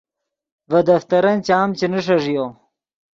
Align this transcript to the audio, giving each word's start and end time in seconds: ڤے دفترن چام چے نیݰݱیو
ڤے 0.69 0.79
دفترن 0.87 1.37
چام 1.47 1.69
چے 1.77 1.85
نیݰݱیو 1.91 2.45